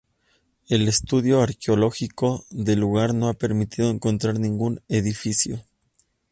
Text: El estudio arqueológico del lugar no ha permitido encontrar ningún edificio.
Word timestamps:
El 0.67 0.87
estudio 0.87 1.41
arqueológico 1.41 2.43
del 2.49 2.79
lugar 2.79 3.13
no 3.13 3.29
ha 3.29 3.35
permitido 3.35 3.91
encontrar 3.91 4.39
ningún 4.39 4.81
edificio. 4.87 5.63